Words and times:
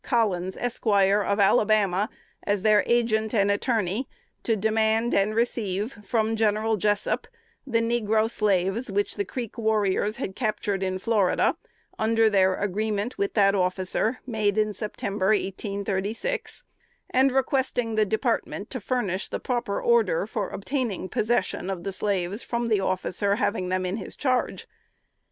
Collins, 0.03 0.57
Esq., 0.57 0.87
of 0.87 1.39
Alabama, 1.39 2.09
their 2.47 2.83
agent 2.87 3.35
and 3.35 3.51
attorney, 3.51 4.09
to 4.41 4.55
demand 4.55 5.13
and 5.13 5.35
receive 5.35 5.93
from 6.03 6.35
General 6.35 6.75
Jessup 6.75 7.27
the 7.67 7.81
negro 7.81 8.27
slaves 8.27 8.91
which 8.91 9.15
the 9.15 9.23
Creek 9.23 9.59
warriors 9.59 10.17
had 10.17 10.35
captured 10.35 10.81
in 10.81 10.97
Florida, 10.97 11.55
under 11.99 12.31
their 12.31 12.55
agreement 12.55 13.19
with 13.19 13.35
that 13.35 13.53
officer, 13.53 14.19
made 14.25 14.57
in 14.57 14.73
September, 14.73 15.27
1836, 15.27 16.63
and 17.11 17.31
requesting 17.31 17.93
the 17.93 18.03
Department 18.03 18.71
to 18.71 18.79
furnish 18.79 19.27
the 19.27 19.39
proper 19.39 19.79
order 19.79 20.25
for 20.25 20.49
obtaining 20.49 21.09
possession 21.09 21.69
of 21.69 21.83
the 21.83 21.93
slaves 21.93 22.41
from 22.41 22.69
the 22.69 22.79
officer 22.79 23.35
having 23.35 23.69
them 23.69 23.85
in 23.85 24.03
charge. 24.17 24.65